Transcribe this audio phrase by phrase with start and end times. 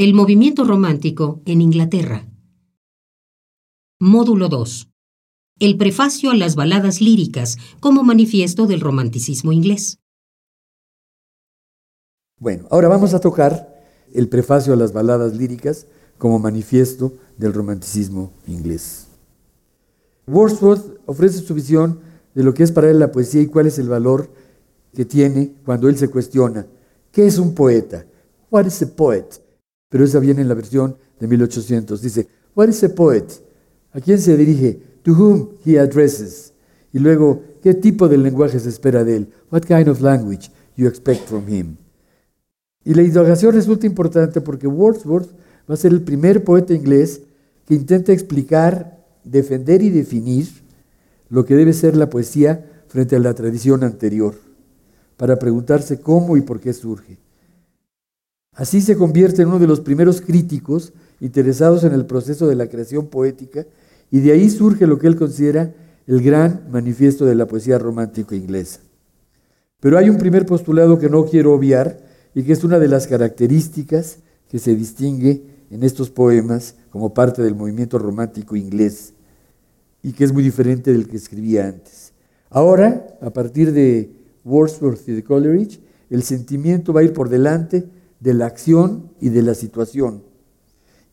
[0.00, 2.24] El movimiento romántico en Inglaterra.
[3.98, 4.92] Módulo 2.
[5.58, 9.98] El prefacio a las baladas líricas como manifiesto del romanticismo inglés.
[12.38, 13.74] Bueno, ahora vamos a tocar
[14.14, 19.08] el prefacio a las baladas líricas como manifiesto del romanticismo inglés.
[20.28, 21.98] Wordsworth ofrece su visión
[22.36, 24.30] de lo que es para él la poesía y cuál es el valor
[24.94, 26.68] que tiene cuando él se cuestiona,
[27.10, 28.06] ¿qué es un poeta?
[28.48, 29.47] What is a poet?
[29.88, 32.00] Pero esa viene en la versión de 1800.
[32.00, 33.24] Dice, What is a poet?
[33.92, 34.80] ¿A quién se dirige?
[35.02, 36.52] To whom he addresses.
[36.92, 39.28] Y luego, ¿qué tipo de lenguaje se espera de él?
[39.50, 41.76] What kind of language you expect from him?
[42.84, 45.30] Y la indagación resulta importante porque Wordsworth
[45.68, 47.20] va a ser el primer poeta inglés
[47.66, 50.48] que intenta explicar, defender y definir
[51.28, 54.34] lo que debe ser la poesía frente a la tradición anterior,
[55.16, 57.18] para preguntarse cómo y por qué surge.
[58.58, 62.66] Así se convierte en uno de los primeros críticos interesados en el proceso de la
[62.66, 63.64] creación poética
[64.10, 65.72] y de ahí surge lo que él considera
[66.08, 68.80] el gran manifiesto de la poesía romántica inglesa.
[69.78, 72.00] Pero hay un primer postulado que no quiero obviar
[72.34, 77.42] y que es una de las características que se distingue en estos poemas como parte
[77.42, 79.12] del movimiento romántico inglés
[80.02, 82.12] y que es muy diferente del que escribía antes.
[82.50, 84.10] Ahora, a partir de
[84.44, 85.78] Wordsworth y de Coleridge,
[86.10, 87.86] el sentimiento va a ir por delante
[88.20, 90.22] de la acción y de la situación.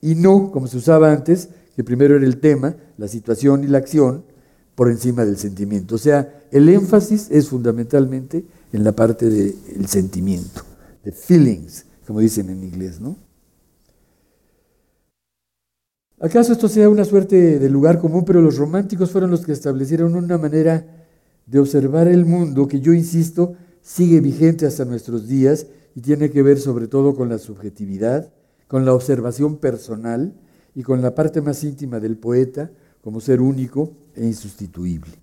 [0.01, 3.79] Y no, como se usaba antes, que primero era el tema, la situación y la
[3.79, 4.23] acción,
[4.75, 5.95] por encima del sentimiento.
[5.95, 10.61] O sea, el énfasis es fundamentalmente en la parte del sentimiento,
[11.03, 13.17] de feelings, como dicen en inglés, ¿no?
[16.19, 20.15] ¿Acaso esto sea una suerte de lugar común, pero los románticos fueron los que establecieron
[20.15, 21.05] una manera
[21.45, 26.43] de observar el mundo que yo insisto sigue vigente hasta nuestros días y tiene que
[26.43, 28.31] ver sobre todo con la subjetividad,
[28.67, 30.33] con la observación personal
[30.75, 32.69] y con la parte más íntima del poeta
[33.01, 35.13] como ser único e insustituible.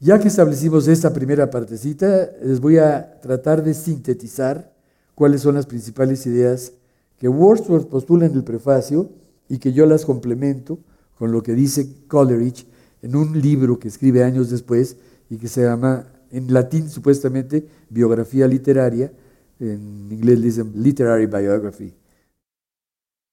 [0.00, 4.74] Ya que establecimos esta primera partecita, les voy a tratar de sintetizar
[5.14, 6.72] cuáles son las principales ideas
[7.18, 9.10] que Wordsworth postula en el prefacio
[9.48, 10.78] y que yo las complemento
[11.18, 12.66] con lo que dice Coleridge
[13.02, 14.96] en un libro que escribe años después
[15.28, 19.12] y que se llama, en latín supuestamente, biografía literaria,
[19.58, 21.94] en inglés dicen literary biography.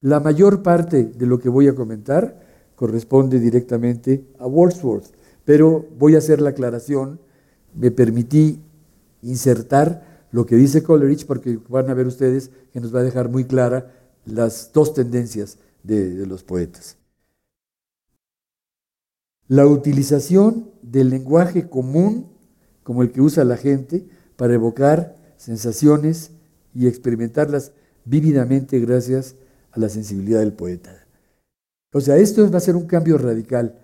[0.02, 2.40] La mayor parte de lo que voy a comentar
[2.76, 5.08] corresponde directamente a Wordsworth,
[5.46, 7.20] pero voy a hacer la aclaración,
[7.74, 8.62] me permití
[9.22, 13.30] insertar lo que dice Coleridge, porque van a ver ustedes que nos va a dejar
[13.30, 13.92] muy clara
[14.26, 16.98] las dos tendencias de, de los poetas.
[19.48, 22.28] La utilización del lenguaje común,
[22.88, 26.32] como el que usa la gente, para evocar sensaciones
[26.74, 27.74] y experimentarlas
[28.06, 29.36] vívidamente gracias
[29.74, 31.06] a la sensibilidad del poeta.
[31.92, 33.78] O sea, esto va a ser un cambio radical.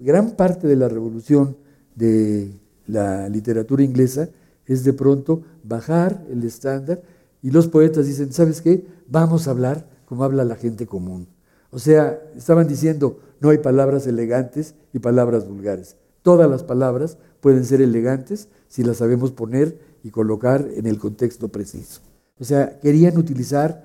[0.00, 1.58] Gran parte de la revolución
[1.94, 2.50] de
[2.88, 4.30] la literatura inglesa
[4.66, 7.02] es de pronto bajar el estándar
[7.42, 8.84] y los poetas dicen, ¿sabes qué?
[9.06, 11.28] Vamos a hablar como habla la gente común.
[11.70, 15.94] O sea, estaban diciendo, no hay palabras elegantes y palabras vulgares.
[16.22, 21.48] Todas las palabras pueden ser elegantes si las sabemos poner y colocar en el contexto
[21.48, 22.00] preciso.
[22.38, 23.84] O sea, querían utilizar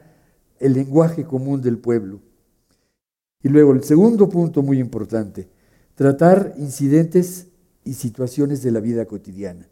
[0.60, 2.20] el lenguaje común del pueblo.
[3.44, 5.48] Y luego el segundo punto muy importante,
[5.96, 7.48] tratar incidentes
[7.84, 9.68] y situaciones de la vida cotidiana.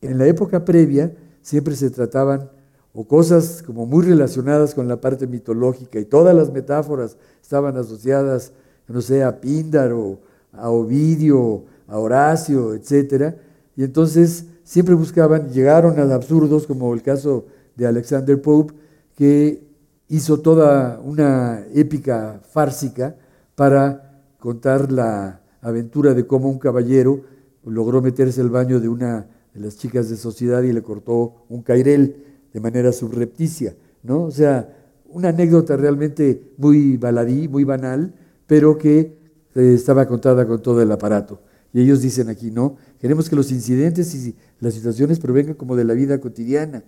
[0.00, 2.50] En la época previa siempre se trataban
[2.92, 8.52] o cosas como muy relacionadas con la parte mitológica y todas las metáforas estaban asociadas,
[8.88, 10.18] no sé, a Píndaro,
[10.52, 13.34] a Ovidio, a Horacio, etc.
[13.76, 17.46] Y entonces siempre buscaban, llegaron a absurdos como el caso
[17.76, 18.74] de Alexander Pope,
[19.16, 19.62] que
[20.08, 23.16] hizo toda una épica fársica
[23.54, 27.20] para contar la aventura de cómo un caballero
[27.64, 31.62] logró meterse al baño de una de las chicas de sociedad y le cortó un
[31.62, 32.16] cairel
[32.52, 34.24] de manera subrepticia, ¿no?
[34.24, 34.76] O sea,
[35.08, 38.14] una anécdota realmente muy baladí, muy banal,
[38.46, 39.21] pero que
[39.54, 41.40] estaba contada con todo el aparato.
[41.72, 45.84] Y ellos dicen aquí, no, queremos que los incidentes y las situaciones provengan como de
[45.84, 46.84] la vida cotidiana.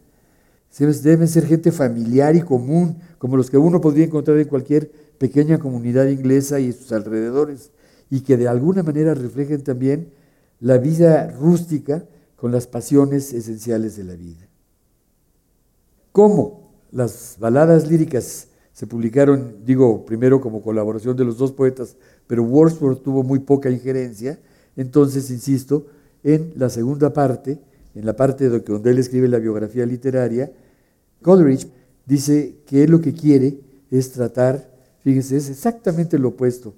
[0.78, 5.58] Deben ser gente familiar y común, como los que uno podría encontrar en cualquier pequeña
[5.58, 7.70] comunidad inglesa y sus alrededores,
[8.10, 10.08] y que de alguna manera reflejen también
[10.60, 12.04] la vida rústica
[12.36, 14.48] con las pasiones esenciales de la vida.
[16.12, 21.96] ¿Cómo las baladas líricas se publicaron, digo, primero como colaboración de los dos poetas,
[22.26, 24.38] pero Wordsworth tuvo muy poca injerencia,
[24.76, 25.86] entonces insisto
[26.22, 27.58] en la segunda parte,
[27.94, 30.52] en la parte donde él escribe la biografía literaria,
[31.22, 31.68] Coleridge
[32.06, 33.60] dice que él lo que quiere
[33.90, 36.74] es tratar, fíjense, es exactamente lo opuesto,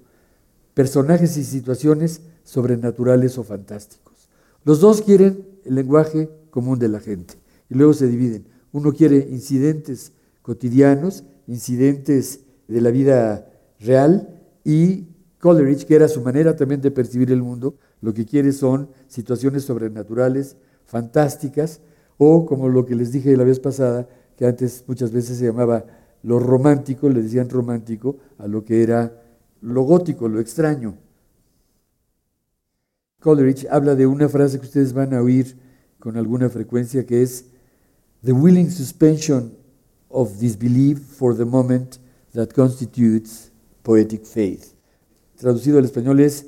[0.73, 4.29] personajes y situaciones sobrenaturales o fantásticos.
[4.63, 7.35] Los dos quieren el lenguaje común de la gente
[7.69, 8.45] y luego se dividen.
[8.71, 10.11] Uno quiere incidentes
[10.41, 13.49] cotidianos, incidentes de la vida
[13.79, 15.07] real y
[15.39, 19.63] Coleridge, que era su manera también de percibir el mundo, lo que quiere son situaciones
[19.63, 20.55] sobrenaturales,
[20.85, 21.81] fantásticas,
[22.17, 25.85] o como lo que les dije la vez pasada, que antes muchas veces se llamaba
[26.23, 29.23] lo romántico, le decían romántico a lo que era
[29.61, 30.97] lo gótico, lo extraño.
[33.19, 35.57] Coleridge habla de una frase que ustedes van a oír
[35.99, 37.45] con alguna frecuencia que es
[38.23, 39.53] the willing suspension
[40.09, 41.97] of disbelief for the moment
[42.33, 43.51] that constitutes
[43.83, 44.76] poetic faith.
[45.37, 46.47] Traducido al español es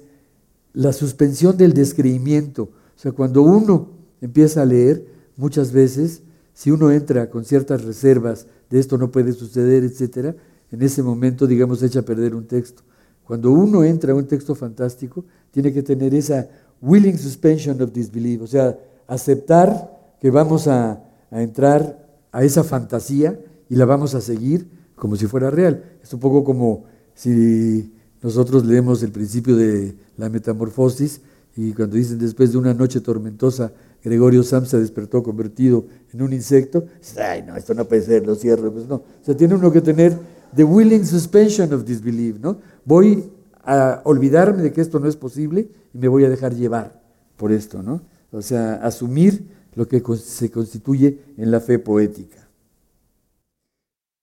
[0.74, 2.64] la suspensión del descreimiento.
[2.64, 3.90] O sea, cuando uno
[4.22, 5.06] empieza a leer,
[5.38, 6.22] muchas veces,
[6.54, 10.36] si uno entra con ciertas reservas de esto no puede suceder, etcétera,
[10.72, 12.84] en ese momento, digamos, echa a perder un texto.
[13.24, 16.48] Cuando uno entra a un texto fantástico, tiene que tener esa
[16.82, 18.78] willing suspension of disbelief, o sea,
[19.08, 23.40] aceptar que vamos a, a entrar a esa fantasía
[23.70, 25.84] y la vamos a seguir como si fuera real.
[26.04, 27.92] Es un poco como si
[28.22, 31.22] nosotros leemos el principio de la metamorfosis
[31.56, 33.72] y cuando dicen después de una noche tormentosa,
[34.04, 36.86] Gregorio Sam se despertó convertido en un insecto,
[37.18, 38.96] ay no, esto no puede ser, lo cierro, pues no.
[38.96, 40.18] O sea, tiene uno que tener
[40.56, 42.60] the willing suspension of disbelief, ¿no?
[42.86, 43.30] Voy
[43.64, 47.02] a olvidarme de que esto no es posible y me voy a dejar llevar
[47.36, 48.02] por esto, ¿no?
[48.32, 49.44] O sea, asumir
[49.76, 52.48] lo que se constituye en la fe poética.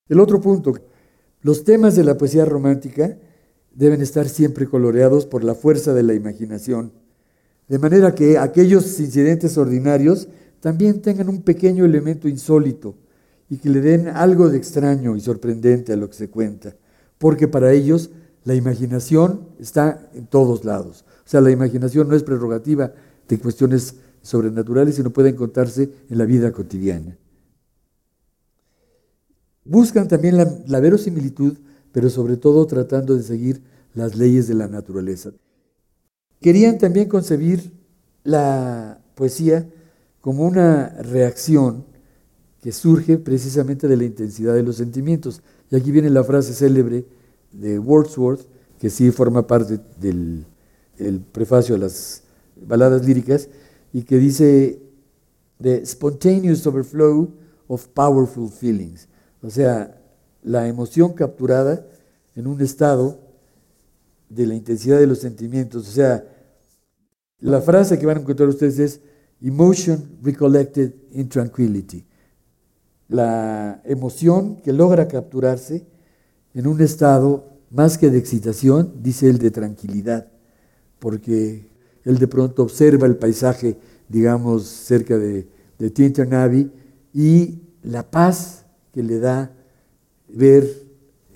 [0.08, 0.74] El otro punto,
[1.42, 3.16] los temas de la poesía romántica
[3.76, 6.92] deben estar siempre coloreados por la fuerza de la imaginación,
[7.68, 10.28] de manera que aquellos incidentes ordinarios
[10.60, 12.96] también tengan un pequeño elemento insólito
[13.50, 16.74] y que le den algo de extraño y sorprendente a lo que se cuenta,
[17.18, 18.10] porque para ellos
[18.44, 21.04] la imaginación está en todos lados.
[21.26, 22.92] O sea, la imaginación no es prerrogativa
[23.28, 27.18] de cuestiones sobrenaturales, sino puede encontrarse en la vida cotidiana.
[29.64, 31.58] Buscan también la, la verosimilitud
[31.92, 33.62] pero sobre todo tratando de seguir
[33.94, 35.32] las leyes de la naturaleza.
[36.40, 37.72] Querían también concebir
[38.24, 39.68] la poesía
[40.20, 41.84] como una reacción
[42.60, 45.40] que surge precisamente de la intensidad de los sentimientos.
[45.70, 47.06] Y aquí viene la frase célebre
[47.52, 48.46] de Wordsworth,
[48.78, 50.44] que sí forma parte del
[51.32, 52.24] prefacio a las
[52.56, 53.48] baladas líricas,
[53.92, 54.82] y que dice,
[55.62, 57.32] the spontaneous overflow
[57.68, 59.08] of powerful feelings.
[59.42, 60.02] O sea,
[60.46, 61.84] la emoción capturada
[62.36, 63.18] en un estado
[64.28, 65.88] de la intensidad de los sentimientos.
[65.88, 66.24] O sea,
[67.40, 69.00] la frase que van a encontrar ustedes es
[69.42, 72.04] emotion recollected in tranquility.
[73.08, 75.84] La emoción que logra capturarse
[76.54, 80.28] en un estado más que de excitación, dice él, de tranquilidad,
[81.00, 81.68] porque
[82.04, 83.78] él de pronto observa el paisaje,
[84.08, 86.72] digamos, cerca de, de Tintern
[87.12, 89.55] y la paz que le da
[90.36, 90.84] ver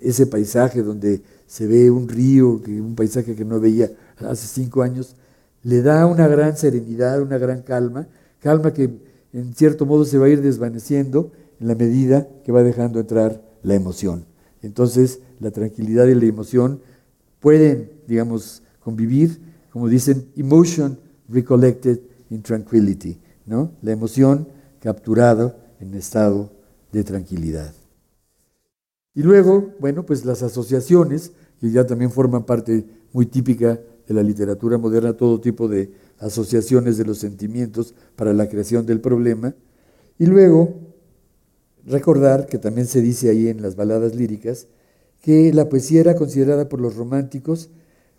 [0.01, 5.17] ese paisaje donde se ve un río, un paisaje que no veía hace cinco años,
[5.63, 8.07] le da una gran serenidad, una gran calma,
[8.39, 8.91] calma que
[9.33, 13.43] en cierto modo se va a ir desvaneciendo en la medida que va dejando entrar
[13.63, 14.25] la emoción.
[14.63, 16.81] Entonces, la tranquilidad y la emoción
[17.41, 19.41] pueden, digamos, convivir,
[19.71, 23.73] como dicen, emotion recollected in tranquility, ¿no?
[23.83, 24.49] La emoción
[24.81, 26.51] capturada en estado
[26.93, 27.73] de tranquilidad.
[29.15, 34.23] Y luego, bueno, pues las asociaciones, que ya también forman parte muy típica de la
[34.23, 39.55] literatura moderna, todo tipo de asociaciones de los sentimientos para la creación del problema.
[40.19, 40.75] Y luego,
[41.85, 44.69] recordar que también se dice ahí en las baladas líricas,
[45.21, 47.71] que la poesía era considerada por los románticos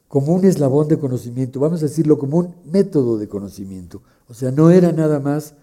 [0.07, 4.01] como un eslabón de conocimiento, vamos a decirlo como un método de conocimiento.
[4.27, 5.53] O sea, no era nada más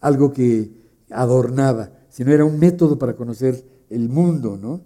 [0.00, 0.70] algo que
[1.10, 4.80] adornaba, sino era un método para conocer el mundo, ¿no?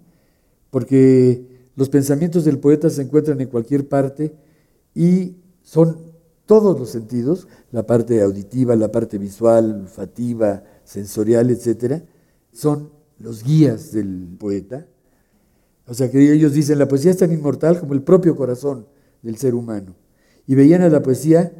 [0.71, 4.33] Porque los pensamientos del poeta se encuentran en cualquier parte
[4.93, 6.13] y son
[6.45, 12.03] todos los sentidos, la parte auditiva, la parte visual, olfativa, sensorial, etcétera,
[12.51, 14.87] son los guías del poeta.
[15.87, 18.87] O sea que ellos dicen, la poesía es tan inmortal como el propio corazón
[19.21, 19.95] del ser humano.
[20.47, 21.51] Y veían a la poesía,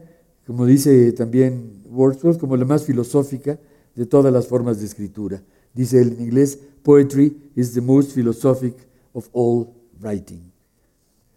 [0.45, 3.59] como dice también Wordsworth, como la más filosófica
[3.95, 5.43] de todas las formas de escritura.
[5.75, 8.75] Dice él en inglés, poetry is the most philosophic
[9.13, 9.67] of all
[9.99, 10.51] writing.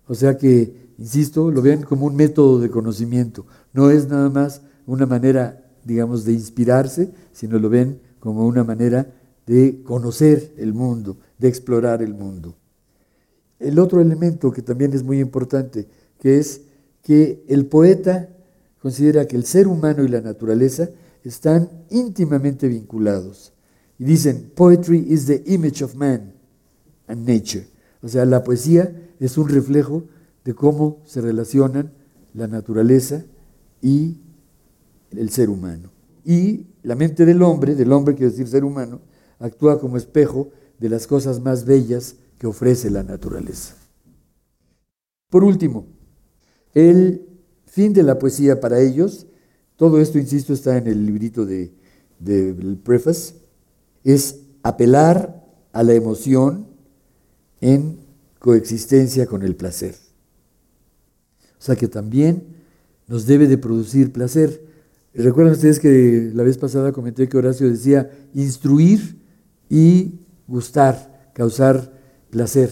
[0.07, 3.47] O sea que, insisto, lo ven como un método de conocimiento.
[3.73, 9.13] No es nada más una manera, digamos, de inspirarse, sino lo ven como una manera
[9.47, 12.55] de conocer el mundo, de explorar el mundo.
[13.59, 15.89] El otro elemento que también es muy importante,
[16.21, 16.63] que es
[17.03, 18.29] que el poeta
[18.81, 20.89] considera que el ser humano y la naturaleza
[21.25, 23.53] están íntimamente vinculados.
[23.99, 26.33] Y dicen, poetry is the image of man
[27.07, 27.67] and nature.
[28.03, 30.05] O sea, la poesía es un reflejo
[30.45, 31.93] de cómo se relacionan
[32.35, 33.25] la naturaleza
[33.83, 34.19] y
[35.11, 35.91] el ser humano.
[36.25, 39.01] Y la mente del hombre, del hombre quiere decir ser humano,
[39.39, 43.75] actúa como espejo de las cosas más bellas que ofrece la naturaleza.
[45.31, 45.87] Por último,
[46.75, 47.27] el
[47.67, 49.27] fin de la poesía para ellos,
[49.77, 51.73] todo esto, insisto, está en el librito de,
[52.83, 53.35] preface,
[54.05, 56.67] es apelar a la emoción
[57.61, 57.99] en
[58.39, 59.95] coexistencia con el placer.
[61.59, 62.45] O sea que también
[63.07, 64.63] nos debe de producir placer.
[65.15, 69.19] Recuerdan ustedes que la vez pasada comenté que Horacio decía instruir
[69.69, 71.93] y gustar, causar
[72.31, 72.71] placer.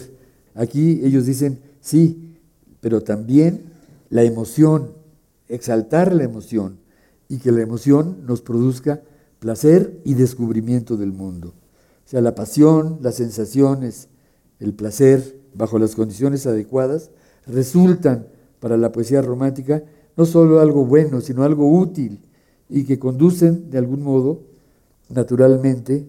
[0.55, 2.37] Aquí ellos dicen sí,
[2.79, 3.65] pero también
[4.09, 4.93] la emoción,
[5.47, 6.77] exaltar la emoción
[7.27, 9.01] y que la emoción nos produzca
[9.39, 11.49] placer y descubrimiento del mundo.
[12.05, 14.07] O sea, la pasión, las sensaciones,
[14.59, 17.09] el placer, bajo las condiciones adecuadas,
[17.45, 18.27] resultan
[18.59, 19.83] para la poesía romántica
[20.15, 22.19] no solo algo bueno, sino algo útil
[22.69, 24.41] y que conducen de algún modo
[25.09, 26.07] naturalmente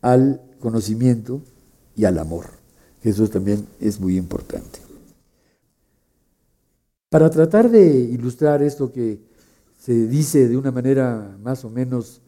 [0.00, 1.42] al conocimiento
[1.94, 2.46] y al amor.
[3.02, 4.80] Eso también es muy importante.
[7.10, 9.20] Para tratar de ilustrar esto que
[9.78, 12.20] se dice de una manera más o menos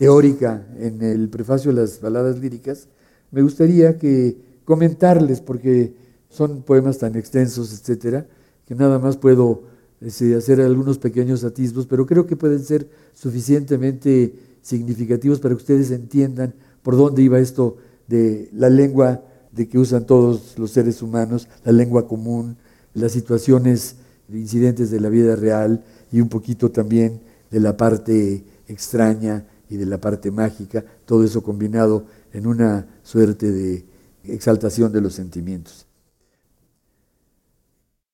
[0.00, 2.88] teórica en el prefacio de las baladas líricas,
[3.30, 5.92] me gustaría que comentarles, porque
[6.30, 8.26] son poemas tan extensos, etcétera,
[8.66, 9.64] que nada más puedo
[10.00, 15.90] este, hacer algunos pequeños atisbos, pero creo que pueden ser suficientemente significativos para que ustedes
[15.90, 17.76] entiendan por dónde iba esto
[18.08, 22.56] de la lengua de que usan todos los seres humanos, la lengua común,
[22.94, 23.96] las situaciones,
[24.32, 29.86] incidentes de la vida real y un poquito también de la parte extraña y de
[29.86, 33.84] la parte mágica, todo eso combinado en una suerte de
[34.24, 35.86] exaltación de los sentimientos.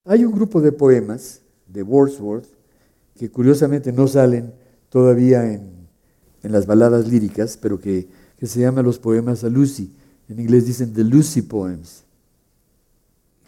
[0.04, 2.46] Hay un grupo de poemas de Wordsworth,
[3.16, 4.52] que curiosamente no salen
[4.90, 5.74] todavía en,
[6.42, 8.06] las baladas líricas, pero que,
[8.40, 9.92] se llaman los poemas a Lucy.
[10.28, 12.04] En inglés dicen The Lucy Poems.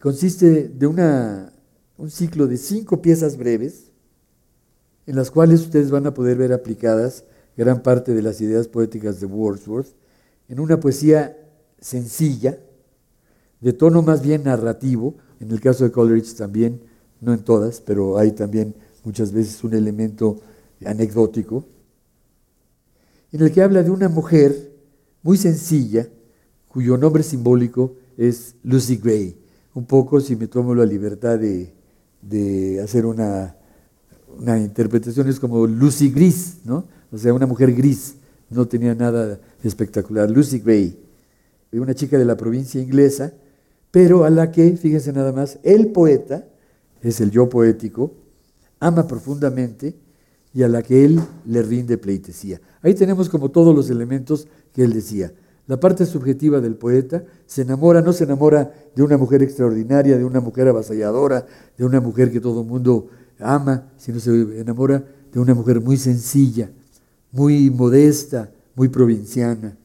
[0.00, 1.52] Consiste de una,
[1.98, 3.90] un ciclo de cinco piezas breves,
[5.06, 7.22] en las cuales ustedes van a poder ver aplicadas
[7.58, 9.88] gran parte de las ideas poéticas de Wordsworth,
[10.48, 11.36] en una poesía
[11.80, 12.56] sencilla,
[13.60, 16.80] de tono más bien narrativo, en el caso de Coleridge también
[17.20, 20.40] no en todas, pero hay también muchas veces un elemento
[20.86, 21.64] anecdótico,
[23.32, 24.72] en el que habla de una mujer
[25.24, 26.06] muy sencilla,
[26.68, 29.36] cuyo nombre simbólico es Lucy Gray.
[29.74, 33.56] Un poco, si me tomo la libertad de, hacer una,
[34.38, 36.84] una interpretación, es como Lucy Gris, ¿no?
[37.12, 38.14] O sea, una mujer gris,
[38.50, 40.30] no tenía nada espectacular.
[40.30, 40.98] Lucy Gray,
[41.72, 43.32] una chica de la provincia inglesa,
[43.90, 46.46] pero a la que, fíjense nada más, el poeta,
[47.02, 48.12] es el yo poético,
[48.80, 49.94] ama profundamente
[50.52, 52.60] y a la que él le rinde pleitesía.
[52.82, 55.32] Ahí tenemos como todos los elementos que él decía.
[55.66, 60.24] La parte subjetiva del poeta se enamora, no se enamora de una mujer extraordinaria, de
[60.24, 61.46] una mujer avasalladora,
[61.76, 65.98] de una mujer que todo el mundo ama, sino se enamora de una mujer muy
[65.98, 66.70] sencilla,
[67.32, 69.76] muy modesta, muy provinciana.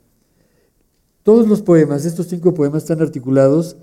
[1.23, 3.77] Todos los poemas, estos cinco poemas están articulados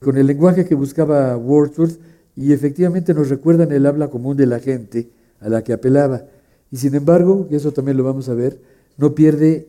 [0.00, 1.98] con el lenguaje que buscaba Wordsworth
[2.36, 5.08] y efectivamente nos recuerdan el habla común de la gente
[5.40, 6.24] a la que apelaba.
[6.70, 8.60] Y sin embargo, y eso también lo vamos a ver,
[8.96, 9.68] no pierde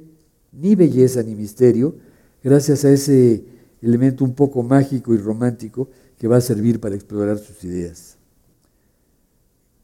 [0.51, 1.95] ni belleza ni misterio
[2.43, 3.43] gracias a ese
[3.81, 8.17] elemento un poco mágico y romántico que va a servir para explorar sus ideas.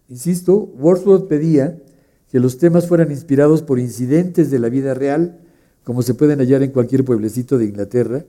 [0.09, 1.77] Insisto, Wordsworth pedía
[2.31, 5.41] que los temas fueran inspirados por incidentes de la vida real,
[5.83, 8.25] como se pueden hallar en cualquier pueblecito de Inglaterra,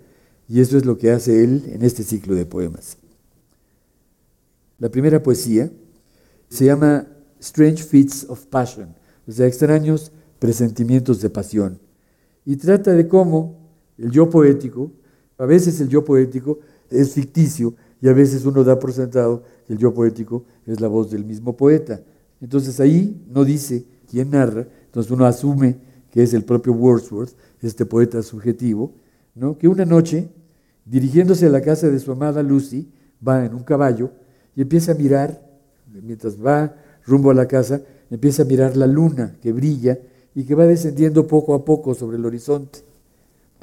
[0.49, 2.97] y eso es lo que hace él en este ciclo de poemas.
[4.78, 5.71] La primera poesía
[6.49, 7.06] se llama
[7.38, 8.88] Strange Fits of Passion,
[9.28, 11.78] o sea, extraños presentimientos de pasión.
[12.44, 13.56] Y trata de cómo
[13.99, 14.90] el yo poético,
[15.38, 16.59] a veces el yo poético
[16.90, 20.88] es ficticio y a veces uno da por sentado que el yo poético es la
[20.88, 22.02] voz del mismo poeta.
[22.40, 25.78] Entonces ahí no dice quién narra, entonces uno asume
[26.11, 28.92] que es el propio Wordsworth, este poeta subjetivo,
[29.35, 29.57] ¿no?
[29.57, 30.28] que una noche,
[30.85, 32.92] dirigiéndose a la casa de su amada Lucy,
[33.26, 34.11] va en un caballo
[34.54, 35.40] y empieza a mirar,
[35.90, 36.76] mientras va
[37.07, 39.99] rumbo a la casa, empieza a mirar la luna que brilla
[40.35, 42.81] y que va descendiendo poco a poco sobre el horizonte.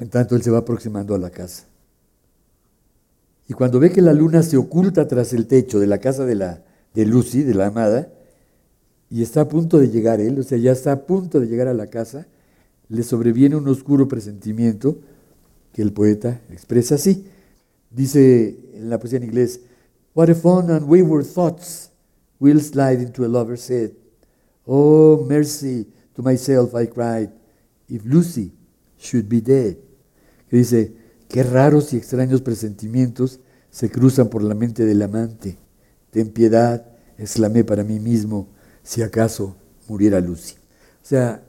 [0.00, 1.64] En tanto él se va aproximando a la casa.
[3.46, 6.34] Y cuando ve que la luna se oculta tras el techo de la casa de,
[6.34, 6.62] la,
[6.94, 8.08] de Lucy, de la amada,
[9.10, 11.66] y está a punto de llegar él, o sea, ya está a punto de llegar
[11.66, 12.28] a la casa,
[12.88, 14.98] le sobreviene un oscuro presentimiento
[15.72, 17.26] que el poeta expresa así.
[17.90, 19.60] Dice en la poesía en inglés,
[20.14, 21.90] What a fun and wayward thoughts
[22.38, 23.92] will slide into a lover's head.
[24.66, 27.30] Oh, mercy to myself, I cried,
[27.88, 28.52] if Lucy
[28.98, 29.76] should be dead.
[30.48, 30.94] Que dice,
[31.28, 33.40] qué raros y extraños presentimientos
[33.70, 35.58] se cruzan por la mente del amante.
[36.10, 36.86] Ten piedad,
[37.18, 38.48] exclamé para mí mismo,
[38.82, 39.56] si acaso
[39.88, 40.54] muriera Lucy.
[41.02, 41.42] O sea,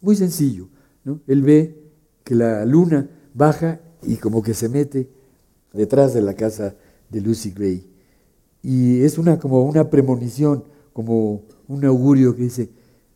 [0.00, 0.68] muy sencillo.
[1.04, 1.20] ¿no?
[1.26, 1.78] Él ve
[2.24, 5.08] que la luna baja y como que se mete
[5.72, 6.74] detrás de la casa
[7.08, 7.88] de Lucy Gray.
[8.62, 12.70] Y es una, como una premonición, como un augurio que dice,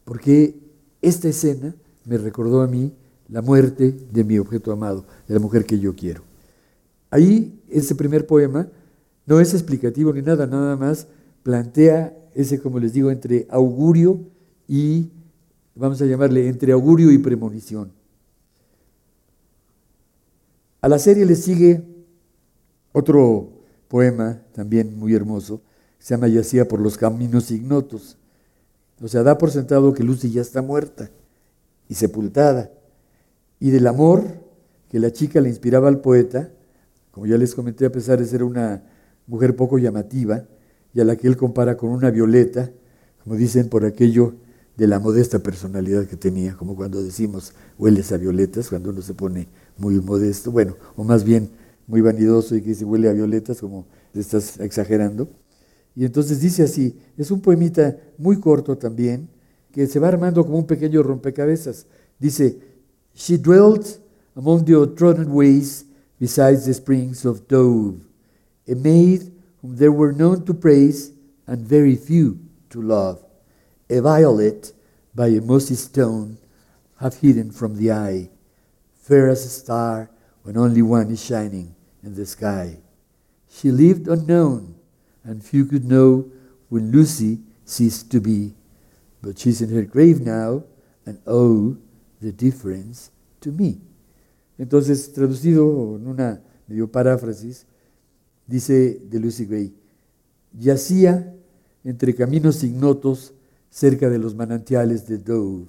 [0.04, 0.56] porque
[1.00, 1.74] esta escena
[2.04, 2.92] me recordó a mí
[3.28, 6.22] la muerte de mi objeto amado, de la mujer que yo quiero.
[7.10, 8.68] Ahí, ese primer poema
[9.26, 11.06] no es explicativo ni nada, nada más
[11.42, 14.20] plantea ese, como les digo, entre augurio
[14.68, 15.10] y,
[15.74, 17.92] vamos a llamarle, entre augurio y premonición.
[20.80, 21.84] A la serie le sigue
[22.92, 23.50] otro
[23.88, 25.60] poema también muy hermoso,
[25.98, 28.16] se llama Yacía por los caminos ignotos.
[29.00, 31.10] O sea, da por sentado que Lucy ya está muerta
[31.88, 32.70] y sepultada.
[33.60, 34.24] Y del amor
[34.88, 36.50] que la chica le inspiraba al poeta,
[37.10, 38.82] como ya les comenté, a pesar de ser una
[39.26, 40.44] mujer poco llamativa,
[40.94, 42.70] y a la que él compara con una violeta,
[43.22, 44.34] como dicen por aquello
[44.76, 49.14] de la modesta personalidad que tenía, como cuando decimos hueles a violetas, cuando uno se
[49.14, 51.50] pone muy modesto, bueno, o más bien
[51.86, 55.28] muy vanidoso y que dice huele a violetas, como estás exagerando.
[55.94, 59.28] Y entonces dice así, es un poemita muy corto también,
[59.70, 61.86] que se va armando como un pequeño rompecabezas.
[62.18, 62.58] Dice,
[63.14, 64.00] She dwelt
[64.34, 65.84] among the trodden ways
[66.18, 68.00] besides the springs of Dove,
[68.66, 69.22] a maid
[69.62, 71.12] whom there were none to praise
[71.46, 73.24] and very few to love,
[73.88, 74.72] a violet
[75.14, 76.36] by a mossy stone,
[77.00, 78.28] half hidden from the eye,
[78.94, 80.10] fair as a star
[80.42, 82.78] when only one is shining in the sky.
[83.48, 84.74] She lived unknown,
[85.24, 86.30] and few could know
[86.68, 88.54] when Lucy ceased to be.
[89.20, 90.64] But she's in her grave now,
[91.06, 91.76] and oh,
[92.20, 93.80] the difference to me.
[94.58, 97.66] Entonces, traducido en una medio paráfrasis,
[98.52, 99.74] dice de Lucy Gray,
[100.52, 101.34] yacía
[101.84, 103.32] entre caminos ignotos
[103.70, 105.68] cerca de los manantiales de Dove.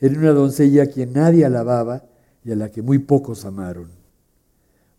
[0.00, 2.04] Era una doncella a quien nadie alababa
[2.44, 3.90] y a la que muy pocos amaron.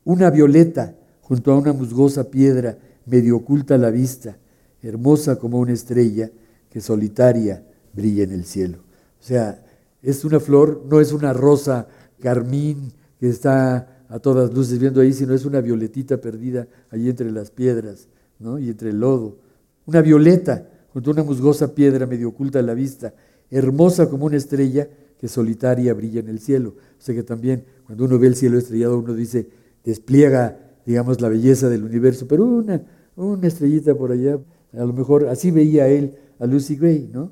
[0.06, 4.38] Una violeta junto a una musgosa piedra medio oculta a la vista,
[4.82, 6.32] hermosa como una estrella
[6.70, 8.78] que solitaria brilla en el cielo.
[9.20, 9.62] O sea,
[10.02, 11.90] es una flor, no es una rosa
[12.22, 17.32] carmín que está a todas luces viendo ahí, sino es una violetita perdida allí entre
[17.32, 18.60] las piedras ¿no?
[18.60, 19.38] y entre el lodo.
[19.86, 23.14] Una violeta junto a una musgosa piedra medio oculta a la vista,
[23.50, 26.76] hermosa como una estrella que solitaria brilla en el cielo.
[27.00, 29.48] O sea que también cuando uno ve el cielo estrellado, uno dice,
[29.86, 32.84] despliega, digamos, la belleza del universo, pero una,
[33.16, 34.40] una estrellita por allá,
[34.74, 37.32] a lo mejor así veía él a Lucy Gray, ¿no?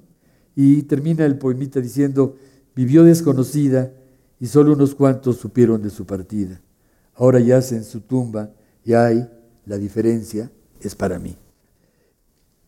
[0.55, 2.37] Y termina el poemita diciendo,
[2.73, 3.91] vivió desconocida
[4.39, 6.61] y solo unos cuantos supieron de su partida.
[7.19, 8.49] Ahora yace en su tumba
[8.85, 9.29] y hay,
[9.65, 11.35] la diferencia es para mí.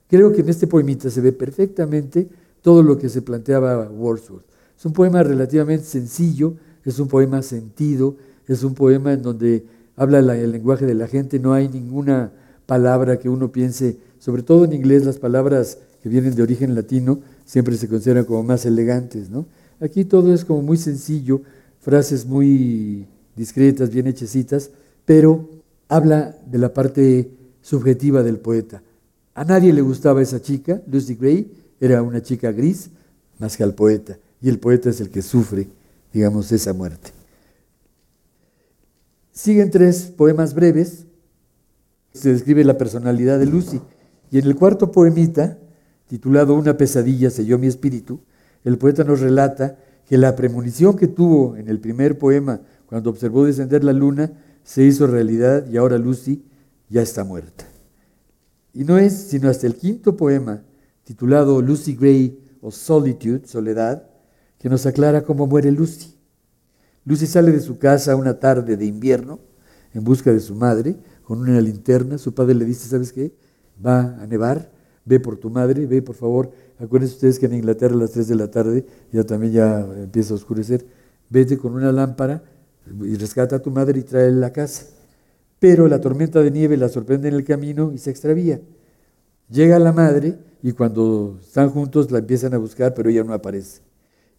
[0.10, 2.28] Creo que en este poemita se ve perfectamente
[2.62, 4.44] todo lo que se planteaba Wordsworth.
[4.78, 10.20] Es un poema relativamente sencillo, es un poema sentido, es un poema en donde habla
[10.20, 12.34] el lenguaje de la gente, no hay ninguna
[12.66, 17.22] palabra que uno piense, sobre todo en inglés las palabras que vienen de origen latino
[17.46, 19.46] siempre se consideran como más elegantes, ¿no?
[19.80, 21.42] Aquí todo es como muy sencillo,
[21.80, 24.72] frases muy discretas, bien hechecitas,
[25.06, 25.50] pero
[25.88, 28.82] habla de la parte subjetiva del poeta.
[29.34, 32.89] A nadie le gustaba esa chica, Lucy Gray, era una chica gris,
[33.39, 35.67] más que al poeta y el poeta es el que sufre,
[36.12, 37.12] digamos, esa muerte.
[39.32, 41.06] Siguen tres poemas breves,
[42.12, 43.80] se describe la personalidad de Lucy,
[44.32, 45.58] y en el cuarto poemita,
[46.08, 48.20] titulado Una pesadilla selló mi espíritu,
[48.63, 53.45] el poeta nos relata que la premonición que tuvo en el primer poema, cuando observó
[53.45, 54.34] descender la luna,
[54.65, 56.43] se hizo realidad y ahora Lucy
[56.89, 57.65] ya está muerta.
[58.73, 60.62] Y no es sino hasta el quinto poema,
[61.06, 64.10] titulado Lucy Gray o Solitude, Soledad,
[64.58, 66.17] que nos aclara cómo muere Lucy.
[67.06, 69.39] Lucy sale de su casa una tarde de invierno
[69.93, 72.17] en busca de su madre con una linterna.
[72.17, 73.34] Su padre le dice, ¿sabes qué?
[73.84, 74.69] Va a nevar,
[75.06, 76.51] ve por tu madre, ve por favor.
[76.77, 80.34] Acuérdense ustedes que en Inglaterra a las 3 de la tarde ya también ya empieza
[80.34, 80.86] a oscurecer.
[81.30, 82.43] Vete con una lámpara,
[83.04, 84.86] y rescata a tu madre y trae a la casa.
[85.60, 88.62] Pero la tormenta de nieve la sorprende en el camino y se extravía.
[89.50, 93.82] Llega la madre y cuando están juntos la empiezan a buscar, pero ella no aparece.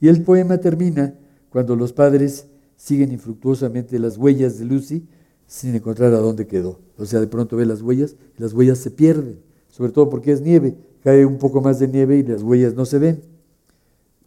[0.01, 1.15] Y el poema termina
[1.51, 5.07] cuando los padres siguen infructuosamente las huellas de Lucy
[5.47, 6.81] sin encontrar a dónde quedó.
[6.97, 10.33] O sea, de pronto ve las huellas y las huellas se pierden, sobre todo porque
[10.33, 13.23] es nieve, cae un poco más de nieve y las huellas no se ven.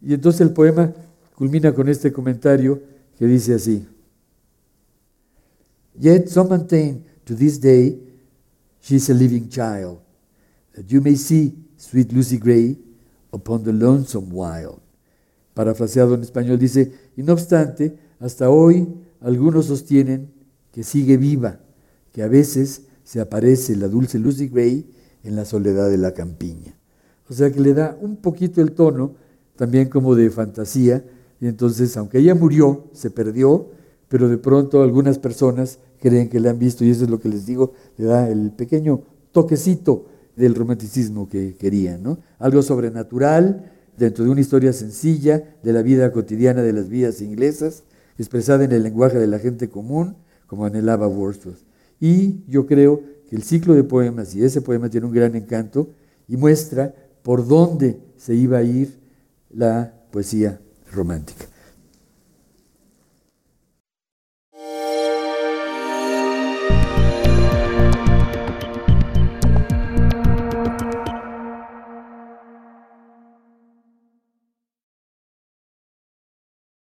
[0.00, 0.94] Y entonces el poema
[1.34, 2.80] culmina con este comentario
[3.18, 3.86] que dice así,
[5.98, 7.98] Yet some maintain to this day
[8.80, 9.98] she is a living child,
[10.74, 12.76] that you may see sweet Lucy Gray
[13.32, 14.80] upon the lonesome wild.
[15.54, 18.86] Parafraseado en español dice, y no obstante, hasta hoy
[19.20, 20.30] algunos sostienen
[20.70, 21.60] que sigue viva,
[22.12, 24.86] que a veces se aparece la dulce Lucy Gray
[25.24, 26.74] en la soledad de la campiña.
[27.28, 29.14] O sea que le da un poquito el tono,
[29.56, 31.04] también como de fantasía,
[31.40, 33.70] y entonces, aunque ella murió, se perdió,
[34.08, 37.28] pero de pronto algunas personas creen que la han visto, y eso es lo que
[37.28, 40.06] les digo, le da el pequeño toquecito
[40.36, 42.18] del romanticismo que querían, ¿no?
[42.38, 47.84] Algo sobrenatural dentro de una historia sencilla de la vida cotidiana de las vías inglesas,
[48.18, 51.64] expresada en el lenguaje de la gente común, como anhelaba Wordsworth.
[52.00, 55.90] Y yo creo que el ciclo de poemas, y ese poema tiene un gran encanto,
[56.28, 58.98] y muestra por dónde se iba a ir
[59.50, 60.60] la poesía
[60.92, 61.46] romántica.